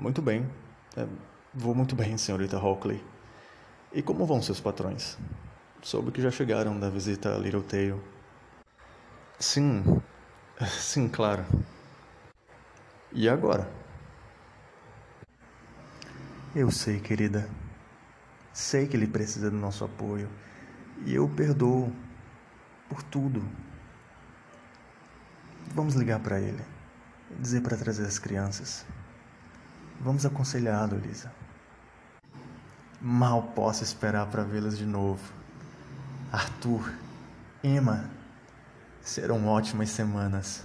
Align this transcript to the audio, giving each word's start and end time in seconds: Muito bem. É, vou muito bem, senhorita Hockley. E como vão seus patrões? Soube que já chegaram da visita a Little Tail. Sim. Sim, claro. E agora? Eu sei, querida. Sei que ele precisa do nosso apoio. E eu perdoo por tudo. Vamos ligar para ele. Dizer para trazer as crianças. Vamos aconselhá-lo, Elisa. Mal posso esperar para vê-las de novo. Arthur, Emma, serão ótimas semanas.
Muito 0.00 0.22
bem. 0.22 0.50
É, 0.96 1.06
vou 1.52 1.74
muito 1.74 1.94
bem, 1.94 2.16
senhorita 2.16 2.56
Hockley. 2.56 3.04
E 3.92 4.00
como 4.00 4.24
vão 4.24 4.40
seus 4.40 4.58
patrões? 4.58 5.18
Soube 5.82 6.10
que 6.10 6.22
já 6.22 6.30
chegaram 6.30 6.80
da 6.80 6.88
visita 6.88 7.34
a 7.34 7.38
Little 7.38 7.62
Tail. 7.62 8.02
Sim. 9.38 10.00
Sim, 10.80 11.06
claro. 11.06 11.44
E 13.12 13.28
agora? 13.28 13.70
Eu 16.54 16.70
sei, 16.70 16.98
querida. 16.98 17.48
Sei 18.52 18.86
que 18.86 18.96
ele 18.96 19.06
precisa 19.06 19.50
do 19.50 19.56
nosso 19.56 19.84
apoio. 19.84 20.30
E 21.04 21.14
eu 21.14 21.28
perdoo 21.28 21.92
por 22.88 23.02
tudo. 23.02 23.44
Vamos 25.74 25.94
ligar 25.94 26.20
para 26.20 26.40
ele. 26.40 26.62
Dizer 27.38 27.60
para 27.60 27.76
trazer 27.76 28.06
as 28.06 28.18
crianças. 28.18 28.86
Vamos 30.00 30.24
aconselhá-lo, 30.24 30.96
Elisa. 30.96 31.30
Mal 33.00 33.42
posso 33.54 33.84
esperar 33.84 34.26
para 34.28 34.42
vê-las 34.42 34.78
de 34.78 34.86
novo. 34.86 35.20
Arthur, 36.32 36.90
Emma, 37.62 38.08
serão 39.02 39.46
ótimas 39.46 39.90
semanas. 39.90 40.64